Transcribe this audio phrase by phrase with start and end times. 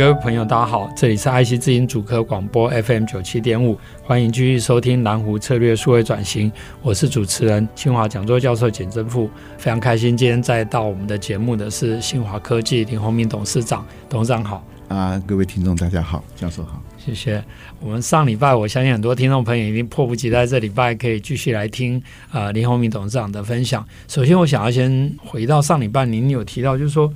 [0.00, 6.50] 各位朋友，大家好，这里是爱惜之音主科广播 FM 九七点五，欢迎继续收听蓝湖策略数位转型，
[6.80, 9.28] 我是主持人清华讲座教授简正富，
[9.58, 17.44] 非常开心今天再到我们的节目的是新华科技林宏明董事长，董事长好啊，各位听众大家好，教授好，谢谢。
[17.78, 23.86] 我们上礼拜我相信很多听众朋友已经迫不及待，这礼拜可以继续来听啊、呃、林宏明董事长的分享。
[24.08, 27.12] 首先，我想要先回到上礼拜，您有提到就是说。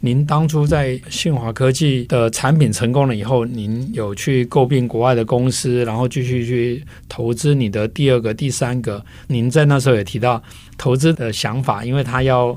[0.00, 9.04] 您当初在信华科技的产品成功了以后，您有去诟病国外的公司，然后继续去投资你的第二个、第三个。
[9.26, 10.40] 您在那时候也提到
[10.76, 12.56] 投资的想法，因为他要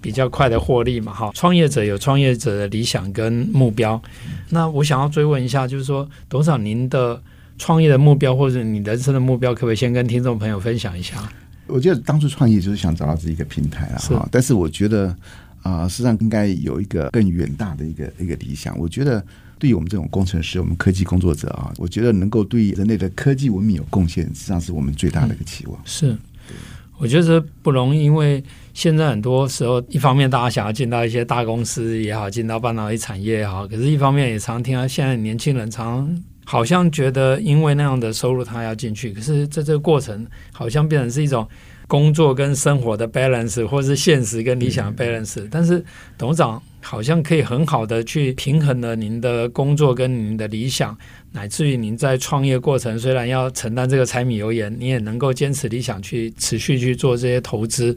[0.00, 1.30] 比较快的获利嘛，哈。
[1.34, 4.00] 创业者有创业者的理想跟目标。
[4.50, 7.20] 那我想要追问一下，就是说，董事长您的
[7.58, 11.16] 创业的目标或者你人生的目标，可不可以先跟听众朋友分享一下？
[11.66, 14.28] 我觉得当初创业就是想找到自己一个平台啊，哈。
[14.30, 15.14] 但是我觉得。
[15.66, 18.78] 啊、实际上应该有一个更远大的一个一个理想。
[18.78, 19.24] 我觉得，
[19.58, 25.80] 对于我们这种工程师、我们科技工作者啊，我觉得能够对人类的科技文明有贡献，实际上是我们最大的一个期望。
[25.84, 26.16] 是，
[26.98, 28.42] 我觉得不容易，因为
[28.74, 41.46] 现在很多时候，一方面大家想要进到一些大公司也好，进到半导体产业也好，可是一方面也常听到现在年轻人常好像觉得，因为那样的收入他要进去，可是在这个过程好像变成是一种。
[41.86, 45.84] 工作跟生活的 balance，或是现实跟理想的 balance，嗯，但是
[46.18, 50.96] 董事长好像可以很好的去平衡了您的工作跟您的理想，
[51.32, 57.96] 乃至于您在创业过程虽然要承担这个柴米油盐，你也能够坚持理想去持续去做这些投资。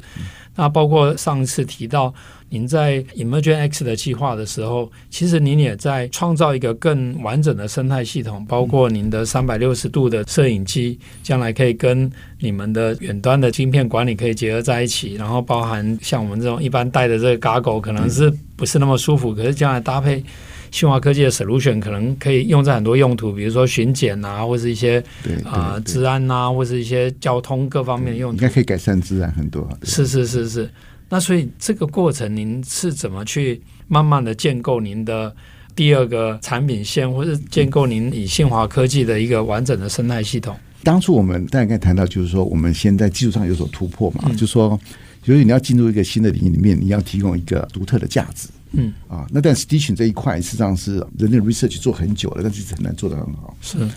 [0.56, 2.14] 那包括上次提到。
[2.52, 20.22] 您在 Emergent X 的计划的时候，其实您也在创造一个更完整的生态系统，包括您的三百六十度的摄影机，将来可以跟你们的远端的晶片管理可以结合在一起，然后包含像我们这种一般戴的这个 g a g g l e 可能是不是那么舒服，可是将来搭配
[20.70, 25.02] 新华科技的 Solution 可能可以用在很多用途，比如说巡检啊，或是一些
[25.46, 29.66] 啊治安啊，或是一些交通各方面的用途，应该可以改善治安很多。
[29.84, 30.70] 是是是是。
[31.08, 35.34] 那所以这个过程，您是怎么去慢慢的建构您的
[35.74, 40.54] 第二个产品线，或是建构您以信华科技的一个完整的生态系统？
[40.84, 44.80] 当初我们大概谈到，就是说我们先在技术上有所突破嘛，嗯、就是说，
[45.30, 53.78] 就是你要进入一个新的领域里面，你要提供一个独特的价值，嗯啊，那但 Stitching 这一块实际上是人类 research 做很久了，但是很难做得很好，是。
[53.78, 53.92] 事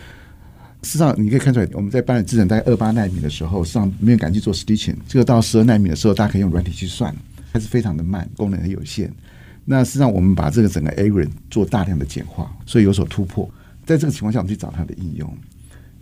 [0.82, 4.96] 实上，你可以看出来，我们在半导体制程大概二八纳米的时候，实际上没有敢去做 stitching。
[5.08, 7.16] 这个到十二纳米的时候，大家可以用软体去算，
[7.50, 9.10] 还是非常的慢，功能很有限。
[9.64, 13.48] 那事实际上，我们把这个整个 area 做大量的简化，所以有所突破。
[13.86, 15.34] 在这个情况下，我们去找它的应用。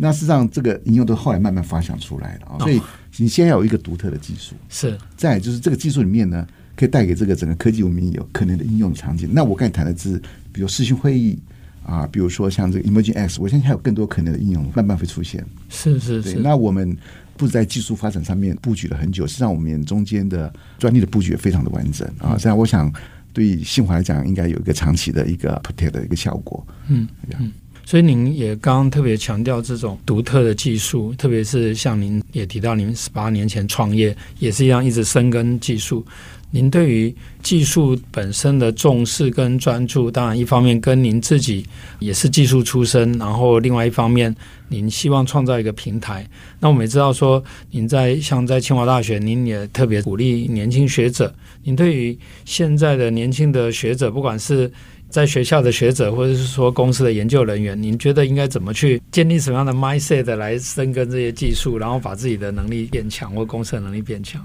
[0.00, 2.59] 那事实上，这个应用都后来慢慢发想出来了啊。
[2.59, 2.81] 所以，
[3.19, 4.99] 你先要有一个独特的技术，是。
[5.16, 9.28] 再就是这个技术里面呢，可以带给这个整个科技文明有可能的应用场景。
[9.33, 10.21] 那我刚才谈的是，
[10.53, 11.39] 比如视讯会议。
[11.83, 15.44] 啊，比如说像这个 Emerging X，我相信还有更多可能的应用慢慢会出现。
[15.71, 16.37] 是是是。
[16.37, 16.97] 那我们
[17.37, 22.37] 不止在技术发展上面布局了很久，实际上我们中间的专利的布局也非常的完整啊。
[22.39, 22.93] 这样我想
[23.33, 26.65] 对新华来讲，应该有一个长期的一个 protect 的一个效果。
[26.87, 27.09] 嗯
[27.41, 27.50] 嗯。
[27.91, 36.06] 所以您也刚刚特别强调这种独特的技术，特别是像您也提到，您十八年前创业也是一样，一直深耕技术。
[36.53, 41.65] 您对于技术本身的重视跟专注，当然一方面跟您自己
[42.00, 44.34] 也是技术出身，然后另外一方面，
[44.69, 46.28] 您希望创造一个平台。
[46.59, 51.33] 那我们也知道说，您在像在清华大学，您也特别鼓励年轻学者。
[51.63, 54.71] 您对于现在的年轻的学者，不管是
[55.09, 64.45] 在学校的学者，或者是说公司的研究人员，您觉得应该怎么去建立什么样的 mindset 来深耕这些技术，然后把自己的能力变强，或公司的能力变强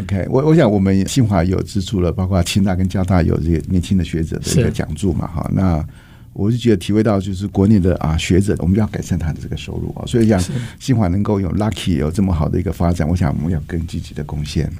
[0.00, 5.84] ？OK，我我想我们清华有资助了，包括清大跟交大有这个年轻的学者的一个讲座嘛，哈，那
[6.32, 10.42] 我就觉得体会到就是国内的啊学者，我们要改善他的这个收入啊，所以讲
[10.80, 14.70] 新华能够有 lucky 有这么好的一个发展，我想我们要更积极的贡献。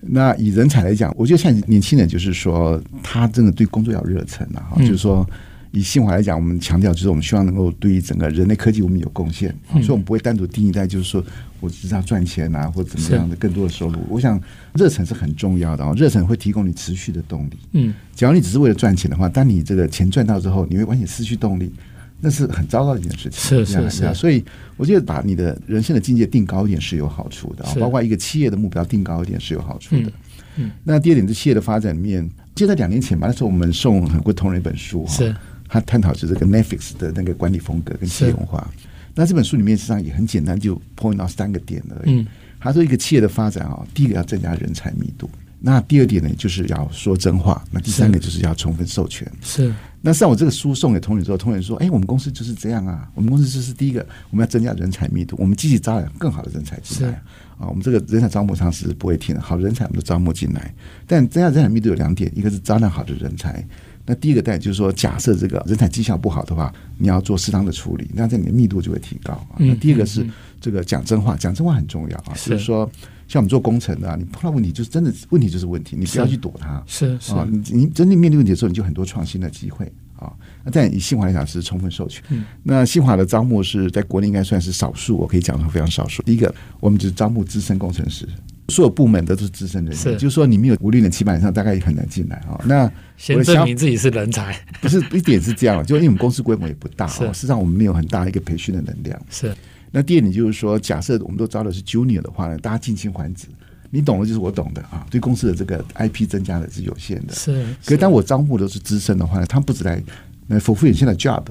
[0.00, 5.28] 那以人才来讲，我觉得像年轻人就是说他真的对工作要热忱啊，哈，就是说
[5.74, 11.22] 以信华来讲，我们强调就是我们希望能够对于整个人类科技我们有贡献，嗯、所以我们不会单独定义在就是说
[11.58, 13.98] 我只是要赚钱啊，或者怎么样的更多的收入。
[14.08, 14.40] 我想
[14.74, 17.58] 热忱是很重要的啊，热忱会提供你持续的动力。
[17.72, 21.72] 嗯，假如你只是为了赚钱的话，当你这个钱赚到之后，你会完全失去动力，
[22.20, 23.32] 那是很糟糕的一件事情。
[23.32, 24.44] 是是是，所以
[24.76, 30.08] 我觉得把你的人生的境界定高一点是有好处的啊，包括一个企业的目标定高一点是有好处的。
[30.56, 32.30] 嗯，嗯那第二点是企业的发展面。
[32.54, 35.34] 就在两年前吧，那时候我们送很多同仁一本书，是，
[35.74, 38.70] 他探讨就是这个 Netflix 的那个管理风格跟企业文化。
[39.12, 42.24] 那这本书里面实际上也很简单，就 point 到三个点而已。
[42.60, 45.28] 他说一个企业的发展啊，第一个要增加人才密度，
[45.58, 49.28] 那第二点呢就是要说真话，那第三个就是要充分授权。
[49.42, 49.74] 是。
[50.00, 57.20] 那像我这个书送给同仁之后，同仁说：“哎，我们公司就是这样啊，我们公司就是第一个，我们要增加人才密度，我们积极招揽更好的人才进来。”
[57.58, 60.72] 啊，我们这个人才招募上是不会停的，好人才我们都招募进来。
[61.06, 63.66] 但增加人才密度有两点，一个是招揽好的人才。
[64.06, 69.56] 那第一个带就是说，假设这个人才绩效不好的话，你要做适当的处理，那这你的密度就会提高啊。
[69.58, 70.26] 那第二个是
[70.60, 72.34] 这个讲真话，讲真话很重要啊。
[72.34, 72.90] 就是说，
[73.26, 76.82] 像我们做工程的，你碰到问题就是真的问题就是问题，你不要去躲它。
[76.86, 79.90] 是啊，你你真正面对问题的时候，你就很多创新的机会。
[80.16, 80.32] 啊，
[80.64, 82.22] 那但以新华来讲是充分授权。
[82.28, 86.22] 嗯，那新华的招募是在国内应该算是少数，我可以讲的非常少数。
[86.22, 88.26] 第一个，我们只招募资深工程师，
[88.68, 92.60] 所有部门的都是资深人员，是就是说你没有五六年七八年以上，大概也很难进来啊。
[92.66, 99.20] 那先证明自己是人才， 不是一点是这样， 就因为我们公司规模也不大，事实际上我们没有很大一个培训的能量。
[99.30, 99.54] 是，
[99.90, 103.46] 那第二点就是说，假设我们都招的是 junior 的话呢，大家近亲还子。
[103.90, 107.32] 你懂的就是我懂的啊，对公司的这个 IP 增加的是有限的。
[107.32, 110.02] 是，可是当我招募的都是资深的话呢，他们不止来
[110.48, 111.44] 来 fulfill 现在的 job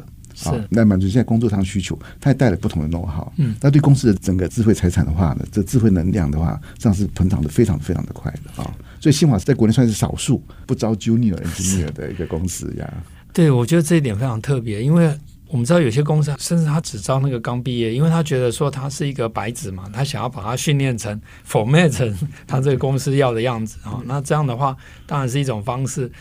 [0.45, 3.27] 啊，来满足现在工作上需求，他还带了不同的 know-how。
[3.37, 8.73] 嗯，那对公司的整个智慧财产的话呢，这智慧能量的话，这样是膨胀的非常非常的快的啊。
[8.99, 12.93] 所以新华是在国内算是少数不招 junior engineer 的一个公司呀。
[13.31, 15.17] 对，我觉得这一点非常特别，因为。
[15.49, 22.11] 我们知道有些公司甚至他只招那个刚毕业，因为他觉得说他是一个白纸嘛，他想要把他训练成 format 成
[22.47, 24.01] 他这个公司要的样子啊。
[24.05, 24.75] 那这样的话
[25.05, 26.11] 当然是一种方式，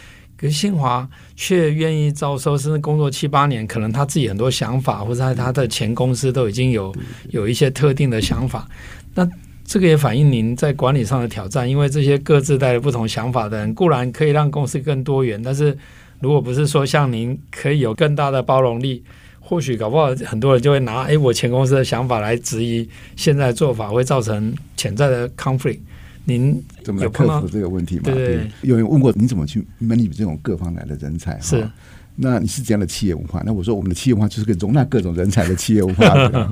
[0.43, 6.93] 可是新华却愿意招收，甚至工作七八年，可能他自己很多想法，或者在他的前公司都已经有
[7.31, 8.67] 有一些特定的想法。
[9.15, 9.25] 那
[9.65, 15.79] 这个也反映您在管理上的挑战，因为这些各自带着不同想法的人，固然可以让公司更多元，但是
[16.19, 19.05] 如果不是说像您可以有更大的包容力。
[19.45, 25.81] 或许搞不好很多人就会拿哎，我前公司的想法来质疑现在做法，会造成潜在的 conflict。
[26.25, 28.03] 您怎么来克服这个问题嘛？
[28.05, 31.39] 对，有人问过你怎么去 manage 这种各方来的人才？
[31.41, 31.69] 是，
[32.17, 33.43] 那你是怎样的企业文化？
[33.45, 36.05] 那我说我们的企业文化就是个容纳各种人才的企业文化。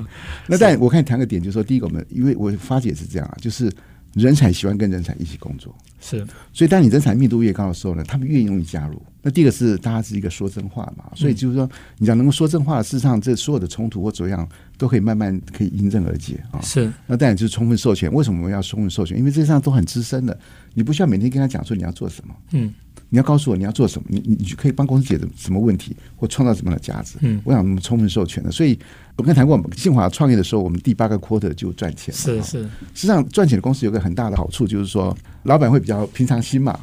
[0.47, 3.71] 那但我看你谈个点，就是说第一个，我们因为我发觉是这样啊，就是。
[4.13, 6.17] 人才喜欢跟人才一起工作，是，
[6.51, 9.01] 所以当你人才密度越高的时候呢，他们越愿意加入。
[9.21, 14.47] 那第一个是大家是一个说真话嘛，所以就是说，你讲能够说真话，事实上这所有的冲突或怎样
[14.77, 16.59] 都可以慢慢可以迎刃而解啊。
[16.61, 18.11] 是，那当然就是充分授权。
[18.11, 19.17] 为什么我们要充分授权？
[19.17, 20.37] 因为这上都很资深的，
[20.73, 22.73] 你不需要每天跟他讲说你要做什么，嗯。
[23.13, 27.17] 你要告诉我你要做什么，你你你可以帮公司解决什么问题，或创造什么样的价值？
[27.19, 28.49] 嗯，我想我们充分授权的。
[28.49, 28.79] 所以
[29.17, 32.13] 我跟谈过，信华创业的时候，我们第八个 quarter 就赚钱。
[32.13, 36.79] 是是，实际上赚钱的公司有个很大的好处，就是说老板会比较平常心嘛。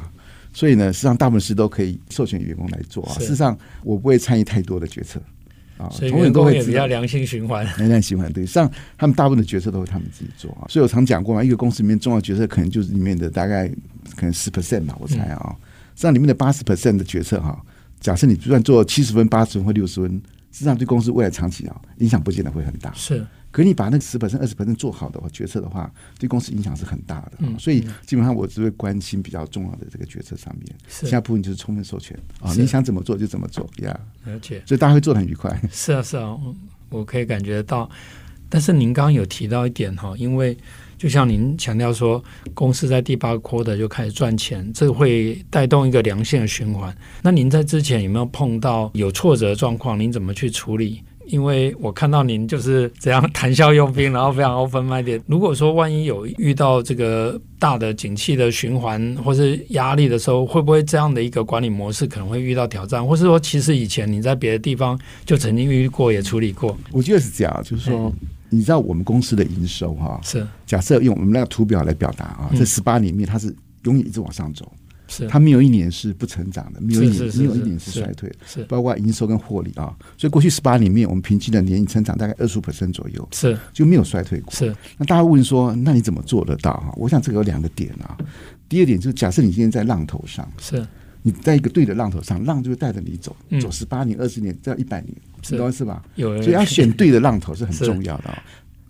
[0.59, 3.13] 所以呢，实际上大部分事都可以授权员工来做啊。
[3.13, 5.21] 事实上，我不会参与太多的决策
[5.77, 5.87] 啊。
[5.89, 8.29] 所以员工也比较良性循环，良性循环。
[8.33, 10.67] 对，实际上他们大部分的决策都是他们自己做啊。
[10.67, 13.69] 所以我常讲过嘛，一个公司里面重要决策可能就是里面的大概
[14.17, 15.41] 可能十 percent 吧，我猜啊。
[15.47, 15.55] 嗯
[15.95, 17.61] 这样里面的八十 percent 的决策哈，
[17.99, 20.09] 假设你就算做七十分、八十分或六十分，
[20.49, 22.89] 实际上对公司未来长期啊影响不见得会很大。
[22.93, 27.31] 是，可是你把那个十 percent、二十 percent 做好的话，决策的话，对公司影响是很大的。
[27.39, 33.99] 嗯，所以基本上我只会关心比较重要的这个决策上面，是，其他部分就是充分授权啊，你想怎么做就怎么做呀。
[34.25, 34.61] 而且。
[34.65, 35.59] 所以大家会做的很愉快。
[35.71, 36.37] 是啊，是啊，
[36.89, 37.89] 我可以感觉到。
[38.51, 40.57] 但是您刚刚有提到一点哈，因为。
[40.99, 42.21] 就像您强调说，
[42.53, 46.93] 公司在第八个 quarter 就开始赚钱，这会带动一个良性的循环。
[47.21, 49.97] 那您在之前有没有碰到有挫折状况？
[49.97, 51.01] 您怎么去处理？
[51.29, 55.21] 因为我看到您就是这样谈笑用兵， 然后非常 open minded。
[55.27, 63.05] 如果说万一有遇到这个大的景气的循环或是压力的时候，会不会这样的一个管理模式可能会遇到挑战？
[63.05, 66.77] 或是说，其实以前你在别的地方就曾经遇过，也处理过？
[66.91, 68.13] 我觉得是这样，就是说。
[68.51, 70.19] 你知道我们公司的营收哈？
[70.23, 74.88] 是假设用我们那个图表来表达啊，这十八年里面它是永远一直往上走，是
[75.29, 79.95] 它没有一年是不成长的，没有一年没有一年是衰退的，是包括营收跟获利啊。
[80.17, 84.53] 所以过去十八年里面，我们平均的年成长大概二十五 percent 左右，是就没有衰退过。
[84.53, 86.93] 是那大家问说，那你怎么做得到哈？
[86.95, 88.17] 我想这个有两个点啊。
[88.67, 90.85] 第二点就是假设你今天在浪头上，是
[91.23, 96.03] 你在一个对的浪头上，浪就会带着你走，嗯、走十八年、二十年，再一百年，是懂是吧？
[96.15, 98.43] 有，所以要选对的浪头是很重要的啊。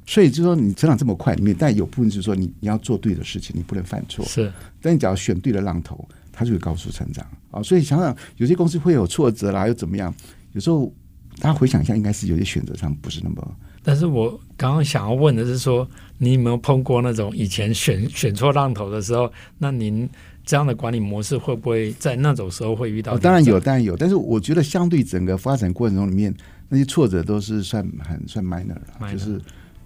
[0.09, 4.25] 所以就是说，你成长这么快里面，但有部分就是说，你你要做对的事情，你不能犯错。
[4.25, 4.51] 是，
[4.81, 7.61] 但你只要选对了浪头，它就会高速成长啊。
[7.61, 10.11] 所以想想，有些公司会有挫折啦，又怎么样？
[10.53, 10.91] 有时候
[11.39, 13.55] 大家回想一下，应该是有些选择上不是那么。
[13.83, 15.87] 但是我刚刚想要问的是说，
[16.17, 19.31] 你有没有碰过那种以前选选错浪头的时候？
[19.59, 20.09] 那您
[20.43, 23.13] 这样的管理模式会不会在那种时候会遇到？
[23.13, 23.95] 哦，当然有，当然有。
[23.95, 26.33] 但是我觉得，相对整个发展过程中里面，
[26.67, 29.11] 那些挫折都是算很算 minor 了，minor。
[29.11, 29.39] 就是。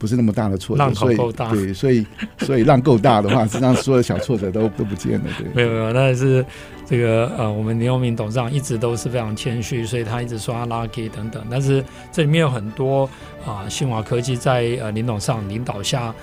[0.03, 2.05] 不是那么大的挫折，浪头够大，对，所以
[2.39, 5.47] 所以浪够大的话，实际上所有的小挫折都都不见了，对。
[5.53, 6.45] 没有没有，但是
[6.85, 11.41] 这个呃，我们林永明董事长一直都是非常谦虚，所以他一直说他 lucky 等等。
[11.49, 11.81] 但是
[12.11, 13.09] 这里面有很多
[13.45, 16.13] 啊，信华科技在呃林董事长领导下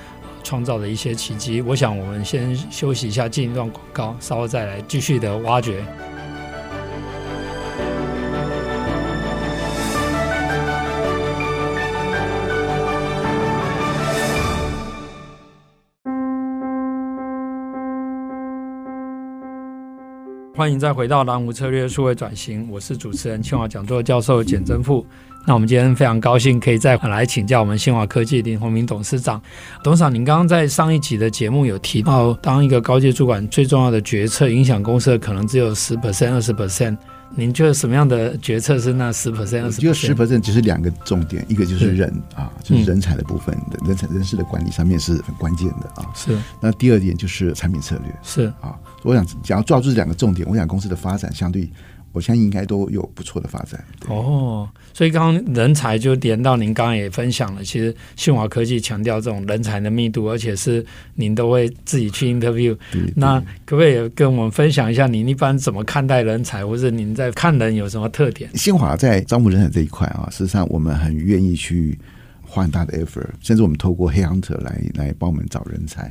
[0.44, 1.62] 创造的一些奇迹。
[1.62, 5.82] 我想我们先休息一下，进一段广告，稍后再来继续的挖掘。
[20.60, 25.06] 欢迎再回到蓝湖策略数位转型，我是主持人清华讲座教授简正富。
[25.46, 29.40] 那我们今天非常高兴可以再来请教我们新华科技林宏明董事长。
[29.82, 36.94] 董事长，您刚刚在上一集的节目有提到，当一个高阶主管最重要的决策影响公司的可能只有十 percent、二十 percent。
[37.37, 39.64] 您觉得什么样的决策是那十 percent？
[39.64, 46.06] 我觉得十 percent 只是两个重点，一个就是人啊，就是人才的部分的、嗯、人才人事的管理上面是很关键的啊。
[46.14, 46.37] 是。
[46.60, 48.14] 那第二点就是产品策略。
[48.22, 51.70] 是啊，我想只要抓住这两个重点，我想公司的发展相对。
[52.12, 53.82] 我相信应该都有不错的发展。
[54.08, 62.76] 哦，所以刚刚人才就连到您刚刚也分享了，其实信华科技强调这种人才的密度，而且是您都会自己去 interview。
[63.14, 68.50] 那可不可以跟我们分享一下，您一般怎么看待人才，或者您在看人有什么特点？
[68.56, 71.98] 新华在招募人才这一块啊，事实上我们很愿意去
[72.42, 76.10] 花很大的 effort，甚至我们透过 headhunter 来来帮我们找人才。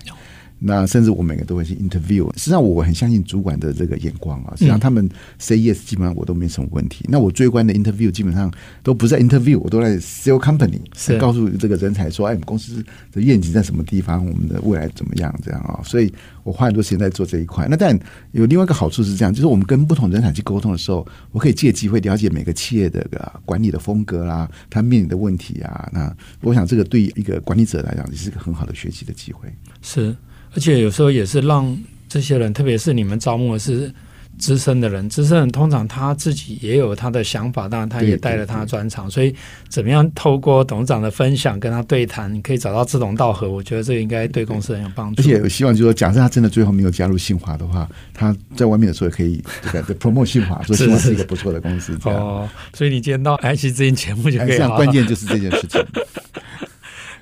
[0.60, 4.54] 那甚至我每个都会去 interview，实际上我很相信主管的这个眼光啊。
[4.58, 7.06] 实际上他们 say yes，基本上我都没什么问题。
[7.08, 8.52] 那我最关的 interview 基本上
[8.84, 15.80] 都不在 interview，我都在 sell company，是告诉这个人才说，哎，我们公司的愿景在什么地方，我们的未来怎么样这样啊。
[15.84, 16.14] 所以
[16.44, 17.66] 我花很多时间在做这一块。
[17.70, 17.98] 那但
[18.32, 23.08] 有另外一个好处是这样，就是我们跟不同人才去沟通的时候，我可以借机会了解每个企业的
[23.46, 25.90] 管理的风格啦，他面临的问题啊。
[25.94, 29.48] 那我想这个对一个管理者来讲也是一个很好的学习的机会。
[29.82, 30.16] 是。
[30.54, 31.78] 而且有时候也是让
[32.08, 33.94] 这些人，特别是你们招募的是
[34.38, 39.36] 资深的人，资深人通常他自己也有他的想法，当然他也带了他的专长，所以
[39.68, 45.22] 怎么样透过董事长的分享跟他对谈，你可以找到志同道合，我觉得这个应该对公司很有帮助。
[45.22, 51.98] 而且我希望就是说，假设他真的最后没有加入信华的话，他在外面的时候也可以对对 promote 信华，说信华是一个不错的公司。
[52.06, 54.58] 哦，所以你今天到 IC 之音节目就可以。
[54.58, 55.86] 关键就是这件事情。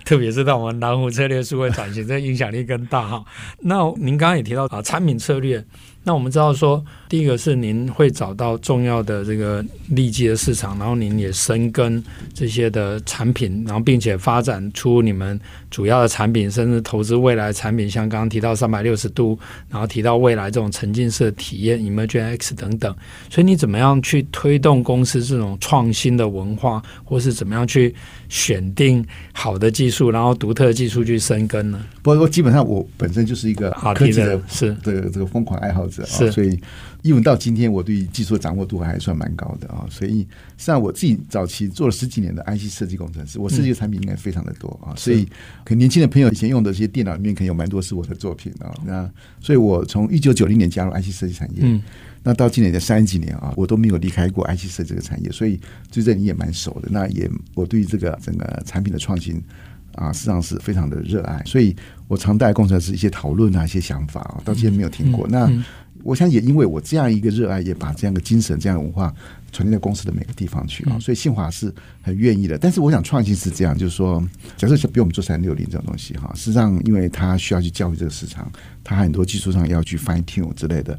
[0.07, 3.25] 特别是到我们南湖策略数位转型，这影响力更大哈。
[3.59, 5.61] 那您刚刚也提到啊，产品策略。
[6.07, 12.01] 那我们知道说，第一个是您会找到重要的这个利基的市场，然后您也深耕
[12.33, 15.37] 这些的产品，然后并且发展出你们
[15.69, 19.37] 主要的产品，甚至投资未来产品，像刚刚提到三百六十度，
[19.67, 22.95] 然后提到未来这种沉浸式的体验，Emerging X 等等。
[23.29, 27.93] 所以你怎么样去推动公司这种创新的文化，或是怎么样去
[28.29, 31.85] 选定好的技术，然后独特的技术去深耕呢？
[32.01, 35.96] 不过基本上我本身就是一个科技的，是这个这个疯狂爱好者。
[36.05, 36.59] 是，所以
[37.01, 39.85] 因为到今天，我对技术的掌握度还算蛮高的啊。
[39.89, 40.27] 所以，
[40.57, 44.93] 像我自己早期做了十几年的 IC 设计工程师，我设计的产品应该非常的多啊。
[44.95, 45.25] 所以，
[45.63, 48.73] 可能年轻的朋友以前用的这些电脑里面，可能有蛮多是我的作品啊。
[48.85, 51.81] 那所以我从一九九零年加入 IC 设计产业，嗯，
[52.23, 55.59] 那到今年的三十几年啊，我都没有离开过 IC 设计这个产业，所以
[55.91, 56.89] 对这你也蛮熟的。
[56.91, 59.41] 那也我对这个整个产品的创新
[59.95, 61.41] 啊，实际上是非常的热爱。
[61.45, 61.75] 所以
[62.07, 65.27] 我常带工程师一些讨论啊，一些想法啊，到今天没有停过。
[65.27, 65.63] 嗯、那、嗯
[66.07, 69.13] 我想也因为我这样一个热爱，也把这样的精神、这样的文化
[69.51, 71.69] 传递到公司的每个地方去啊，所以信华是
[72.01, 72.57] 很愿意的。
[72.57, 78.49] 但是我想创新是这样，就是说，假设比我们做三六零这种东西哈，实际上因为它需要去教育这个市场，
[78.85, 80.97] 它很多技术上要去 fine tune 之类的，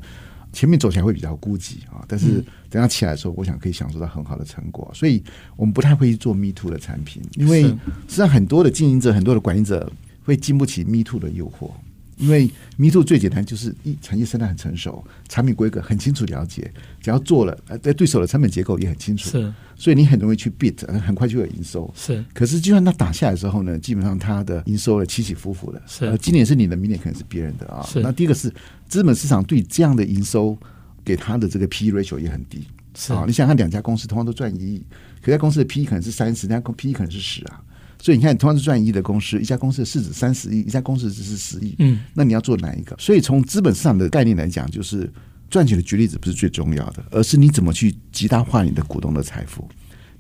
[0.53, 2.05] 前面走起来会比较孤寂啊。
[2.07, 4.91] 但是等它起来的时候，我想可以享受到很好的成果。
[4.93, 5.25] 所以
[5.57, 7.71] 我们不太会去做 me too 的产品，因为实
[8.09, 9.91] 际上很多的经营者、很多的管理者
[10.23, 11.71] 会经不起 me too 的诱惑。
[12.19, 16.71] 因为 Me Too 最简单就是一产业生态很成熟，产品规格很清楚了解，
[17.01, 21.93] 只要做了，呃，在对手的成本结构也很清楚，是，所以你很容易去 beat，很快就有营收。
[21.97, 25.83] 是，可是就算它打下来之后呢，基本上它的营收了起起伏伏的。
[25.87, 27.83] 是，呃，今年是你的，明年可能是别人的啊。
[27.87, 28.53] 是，那第一个是
[28.89, 30.57] 资本市场对这样的营收。
[31.05, 33.25] 给他的这个 P E ratio 也很低是啊。
[33.27, 34.85] 你想看两家公司同样都赚一亿，
[35.23, 37.65] 可家公司的 P E 可能是三十，那家 P E 可能是十啊。
[38.01, 42.97] 所以你看，同样是赚一亿的公司，一家公司的市值三十亿，一家公司只是十亿，嗯，那你要做哪一个？
[42.99, 45.11] 所以从资本市场的概念来讲，就是
[45.51, 49.69] 赚钱的举例子不是最重要的，而是你怎么去极大化你的股东的财富。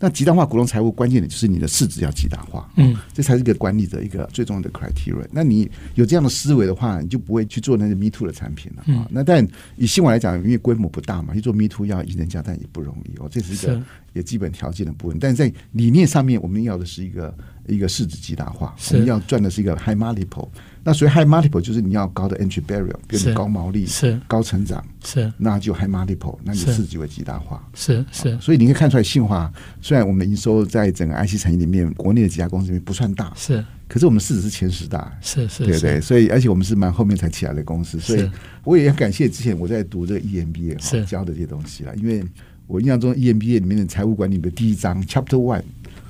[0.00, 5.26] 那极大化股东财富关键点就是你的市值要极大化，嗯，这才是一个管理的一个最重要的 criteria。
[5.32, 8.86] 那你有这样的思维的话，你就不会去做那个 me too 的产品了啊。
[8.86, 9.44] 嗯、那但
[9.76, 13.28] 以新网来讲，因为规模不大嘛，去做 me too 要以人家，但也不容易哦。
[13.28, 13.82] 这是一个
[14.12, 15.18] 也基本条件的部分。
[15.18, 17.36] 但是在理念上面，我们要的是一个
[17.68, 20.48] 一个市值极大化，我们要赚的是一个 high multiple。
[20.84, 24.18] 那所以 high multiple 就是你要高的 entry barrier，比如高毛利、是。
[24.26, 25.30] 高成长，是。
[25.36, 27.62] 那就 high multiple，那你的市值就会极大化。
[27.74, 36.00] 是是，所以你可以看出来，信华虽然我们的营收在整个 IC 产业里面，国内的几家公司里面不算大，是，可是我们市值是前十大，是是，对对。
[36.00, 38.30] 所以而且我们是蛮后面才起来的公司，所以
[38.64, 42.24] 我也要感谢之前我在读这个 EMBA 哈教的这些东西啦，因为
[42.66, 45.64] 我印象中 EMBA 里面的财务管理的第一章 Chapter One。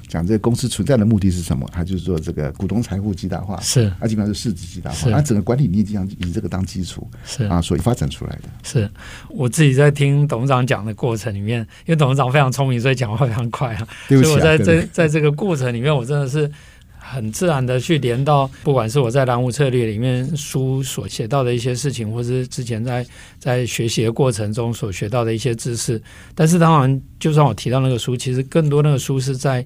[0.09, 1.69] 讲这个公司存在的目的是什么？
[1.71, 8.49] 他就是说这个股东财富极大化，是，它基本上是市值极大化，它整个管理理念以这个当基础，是啊，所以发展出来的。
[8.63, 8.91] 是
[9.29, 13.87] 我自己在听董事长讲的过程里面，因为董事长非常聪明，所以讲话非常快啊。
[14.09, 16.51] 对不起啊，所以我在这在这个过程里面，我真的是
[16.99, 23.07] 很自然的去连到，不管是我在蓝湖策略里面书所写到的一些事情，或是之前在
[23.39, 26.01] 在学习的过程中所学到的一些知识。
[26.35, 29.63] 但是当然，就算我提到那个书，其实更多那个书是在。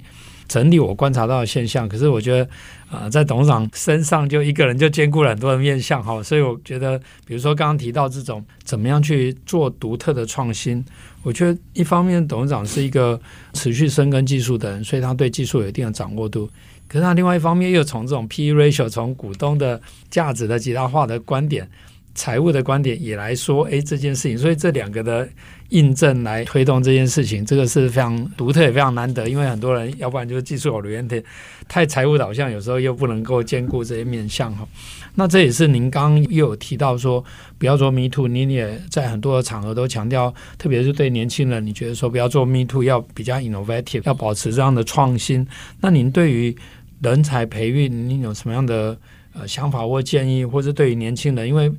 [0.48, 2.48] 整理我观察到的现象，可是我觉得，
[2.90, 10.84] 啊、在董事长身上就一个人就兼顾了很多的面向哈，所以我觉得，比如说刚刚提到这种怎么样去做独特的创新，
[11.22, 13.20] 我觉得一方面董事长是一个
[13.54, 16.48] 持续深耕技术的人，所以他对技术有一定的掌握度，
[16.88, 19.80] 可是他另外一方面又从这种 PE ratio 从股东的
[20.10, 21.68] 价值的极大化的观点。
[22.14, 25.26] 财务的观点也来说，诶，这件事情，所以这两个的
[25.72, 31.24] 印证来推动这件事情，这个是非常独特也非常难得，因为很多人要不然就是技术 oriented，
[31.66, 34.68] 太财务导向，有时候又不能够兼顾这些面向哈。
[35.14, 37.24] 那这也是您刚刚又有提到说，
[37.58, 45.46] 不要做 me too，您也在很多的场合都强调，特别是对年轻人，你觉得说不要做 me too，要比较 innovative，要保持这样的创新。
[45.80, 46.54] 那您对于
[47.00, 48.98] 人才培育，您有什么样的
[49.32, 51.72] 呃想法或建议，或者对于年轻人，因为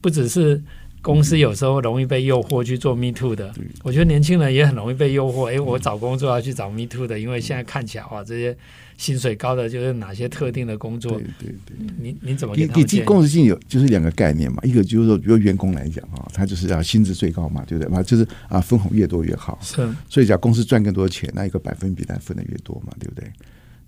[0.00, 0.62] 不只是
[1.02, 5.50] 公司有时候容易被诱惑去做 me too 的，我觉得年轻人也很容易被诱惑。
[5.50, 8.54] 哎，我找工作要去找 me too 的，因为现在看起来哇，这些
[8.98, 11.12] 薪水高的就是哪些特定的工作？
[11.12, 13.04] 对对对，你你怎么给他们建议？
[13.04, 17.90] 公司性有就是两个概念嘛，一个就是说，比如员工来讲啊，他就是要薪资最高嘛，对不对？
[17.90, 19.58] 嘛，就是啊，分红越多越好。
[19.62, 23.30] 是，所以讲公司赚更多钱，那一个百分比，来分的越多嘛，对不对？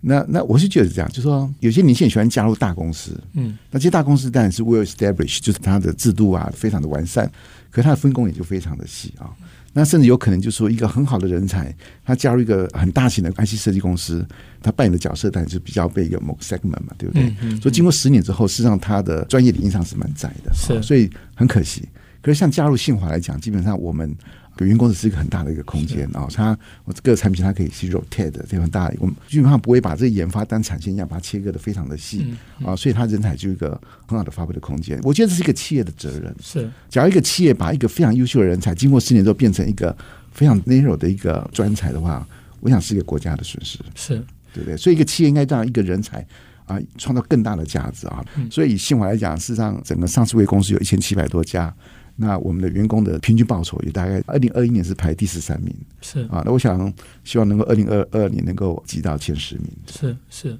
[0.05, 7.25] 那那我是觉得是这样，就是说有些年轻人喜欢加入大公司，嗯，那这些大公司当然是 well established，就是它的制度啊非常的完善，
[7.71, 9.31] 可是它的分工也就非常的细啊。
[9.71, 11.73] 那甚至有可能就是说一个很好的人才，
[12.05, 14.23] 他加入一个很大型的 IC 设计公司，
[14.61, 17.23] 他扮演的角色当然就比较被一个某个 segment 嘛，对不对？
[17.23, 21.87] 嗯嗯、所以经过十年之后，事实上他的专业领域上是蛮窄的，是，所以很可惜。
[22.21, 24.13] 可是像加入信华来讲，基本上我们。
[24.59, 28.91] 有员工是一个很大的一个空间啊，它我这个产品它可以去 rotate 的，这个很大。
[28.99, 32.31] 我们基本上不会把这个研发当产线一样把它切割的非常的细
[32.63, 33.69] 啊，所以它人才就一个
[34.05, 34.99] 很好的发挥的空间。
[35.03, 36.35] 我觉得这是一个企业的责任。
[36.39, 39.95] 是，假如一个企业把一个非常优秀的人才，经过十年之后变成一个
[40.31, 42.27] 非常 narrow 的一个专才的话，
[42.59, 43.79] 我想是一个国家的损失。
[43.95, 44.77] 是，对不对？
[44.77, 46.23] 所以一个企业应该让一个人才
[46.65, 48.23] 啊创造更大的价值啊。
[48.51, 51.73] 所以以信华来讲，事实上整个上市柜公司有一千七百多家。
[52.15, 56.43] 那我们的员工的平均报酬也大概二零二一年是排第十三名，是啊。
[56.45, 59.65] 那我想希望能够二零二二年能够挤到前十名。
[59.91, 60.57] 是是，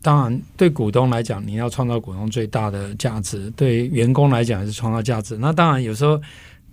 [0.00, 5.36] 当然对股东来讲，你要创造股东最大的价值；对员工来讲，也是创造价值。
[5.36, 6.20] 那当然有时候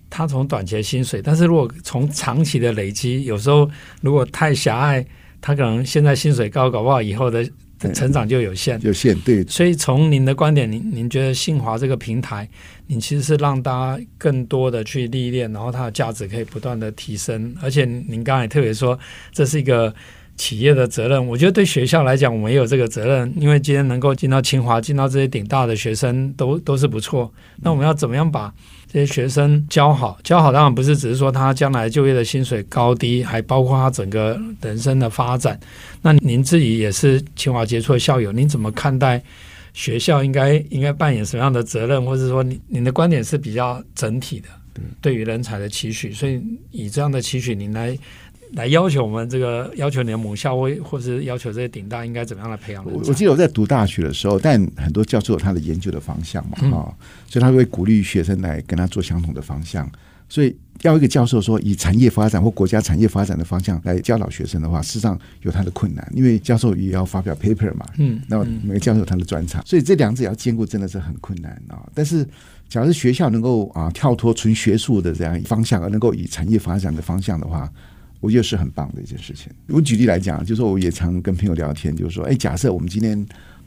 [0.09, 3.69] 他从短期的薪水，但是如果从长期的累积，有时候
[4.01, 5.03] 如果太狭隘，
[5.41, 7.49] 他可能现在薪水高，搞不好以后的。
[7.91, 9.43] 成长就有限，有限对。
[9.45, 12.47] 所以从您的观点，您您觉得信华这个平台，
[12.85, 17.55] 你其实是让大家更多的去历练，然后它的价值可以不断的提升。
[17.61, 18.97] 而且您刚才特别说，
[19.31, 19.91] 这是一个
[20.37, 21.27] 企业的责任。
[21.27, 27.33] 我觉得对学校来讲，我们也有这个责任，因为今天能够进到清华，进到这些顶大的学生都都是不错。
[27.57, 28.53] 那我们要怎么样把
[28.93, 35.59] 这些学生教好，教好当然不是只是说他将来就业的薪水高低，还包括他整个人生的发展。
[36.03, 39.19] 那您自己也是清华杰出的校友，您怎么看待
[39.73, 44.49] 学校应该应该扮演什么样的责任，或者说您您的观点是比较整体的，
[45.01, 46.13] 对于人才的期许。
[46.13, 47.97] 所以以这样的期许，您来
[48.53, 52.85] 来要求我们这个要求你的母校或或是要求这些顶大应该怎么样来培养？
[52.85, 56.93] 我我记得我在读大学的时候，但很多教授有他的研究的方向嘛，哈、嗯哦，
[57.27, 59.89] 所以他会鼓励学生来跟他做相同的方向。
[60.29, 71.89] 所以要一个教授说以产业发展或国家产业发展的方向来教导学生的话，事实上有他的困难，因为教授也要发表 paper 嘛，嗯，那么每个教授有他的专长，所以这两者要兼顾真的是很困难啊、哦。
[71.93, 72.23] 但是，
[72.69, 77.67] 假如是学校能够啊跳脱纯学术的这样方向，而能够以产业发展的方向的话。
[78.23, 79.51] 我觉得是很棒的一件事情。
[79.67, 83.23] 我举例来讲，就是说我也常跟朋友聊天，就是说，哎，假设我们今天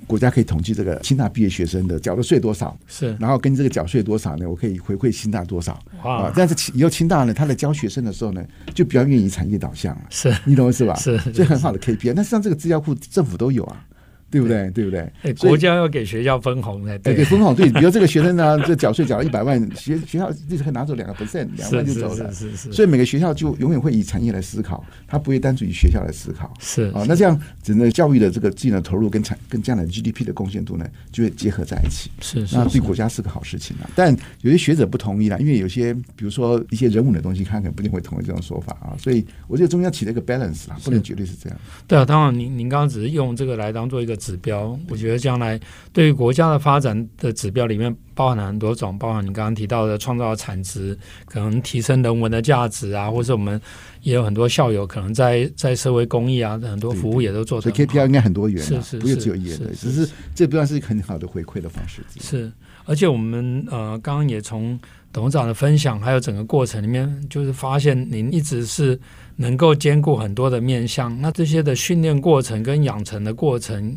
[0.06, 6.32] 国家可以统计这个清大毕业学生的缴的税多少，是，然后跟这个缴税多少呢，我可以回馈清大多少啊？
[6.34, 8.42] 但是以后清大呢，他在教学生的时候呢，
[8.74, 10.94] 就比较愿意产业导向了，是你懂是吧？
[10.94, 12.14] 是，这很好的 KPI。
[12.16, 13.84] 那实际上这个资料库政府都有啊。
[14.30, 14.70] 对不对？
[14.72, 15.00] 对不对？
[15.22, 17.54] 哎，国家要给学校分红的，对，给分红。
[17.54, 22.32] 对， 比如这个学生呢，这缴税缴了一百万，学学校立刻拿走两个 percent，两万就走了。
[22.32, 22.72] 是是是。
[22.72, 26.52] 所以每个学校就永远会以产业来思考，他不会单纯以学校来思考。
[26.58, 32.10] 是啊，那这样整个教育的这个技能投入跟产跟将来 GDP 的贡献度呢，就会结合在一起。
[32.20, 32.56] 是是。
[32.56, 33.88] 那对国家是个好事情啊。
[33.94, 38.96] 但有些学者不同意啦，因为有些比如说一些人文的东西，他可能不一定会同意这种说法啊。
[38.98, 41.58] 所以我觉得中央起了一个 balance 啊，不能绝对是这样。
[41.86, 44.78] 对啊，当然您您刚刚只是用这个来当做一个指标。
[44.88, 45.60] 我觉得将来
[45.92, 53.60] 对于国家的发展的指标里面包含了很多种，包含你刚刚提到的创造的产值，可能提升人文的价值啊，或者我们
[54.02, 57.70] 也有很多校友可能在在社会公益啊，很多服务也都做得。
[57.70, 62.02] 所以 KPI 应该很多元，是是，不是只有一的，只是这不算是很好的回馈的方式。
[62.20, 62.50] 是，
[62.84, 64.78] 而且我们呃刚刚也从
[65.12, 68.98] 董事长的分享，还有整个过程里面，就是发现您一直是
[69.36, 71.20] 能够兼顾很多的面向。
[71.20, 73.96] 那这些的训练过程跟养成的过程。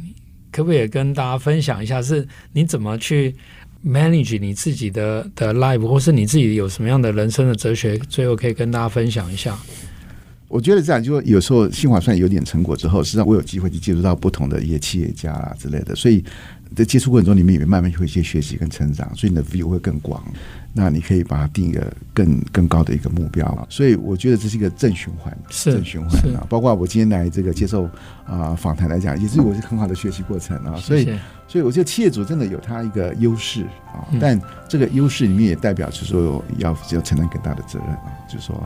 [0.51, 3.35] 可不可以跟大家分享一下，是你怎么去
[3.85, 7.95] manage 你自己的的 life，或是你自己有什么样的人生的哲学？
[8.09, 9.55] 最后可以跟大家分享一下。
[10.49, 16.25] 我觉得这样，就有时候新华算有点成果之后，实际上我有机会去接触到不同的一些企业家啊之类的，所以
[16.75, 20.21] 在接触过程中，你们也慢慢会一些学习跟成长，所以你的 view 会更广。
[20.71, 26.45] 那你可以把它定一个更更高的一个目标，所以我觉得这是一个正循环，是正循环啊。
[26.47, 27.89] 包括我今天来这个接受
[28.25, 30.75] 啊访谈来讲，也是我是很好的学习过程啊。
[30.77, 31.05] 所以，
[31.47, 38.13] 所以我觉得企业主真的有他一个优势啊，但这个优势里面也代表就是说要要承担更大的责任啊。
[38.31, 38.63] 就是说，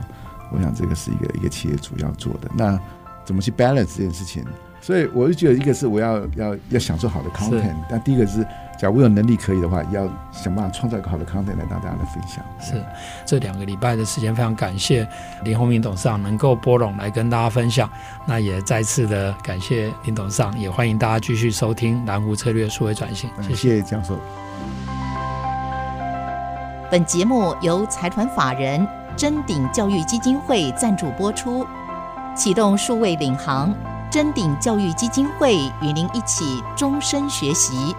[0.54, 2.50] 我想这个是一个一个企业主要做的。
[2.56, 2.80] 那
[3.26, 4.46] 怎么去 balance 这件事情？
[4.82, 8.46] 所以我就觉得，一个是我要要要享受好的 content，但第一个是。
[8.76, 12.44] 假如有能力可以的话，也要想办法创造一个好的 content 来让大家来分享。
[12.60, 12.74] 是，
[13.24, 15.08] 这两个礼拜的时间，非常感谢
[15.44, 17.90] 林宏明董事长能够拨冗来跟大家分享。
[18.28, 23.30] 那也再次的感谢林董事长，也欢迎大家继续收听南湖策略数位转型。
[23.42, 24.20] 谢谢教授。
[26.92, 31.66] 本节目由财团法人臻鼎教育基金会赞助播出，
[32.36, 33.74] 启动数位领航，
[34.10, 37.96] 臻鼎教育基金会与您一起终身学习。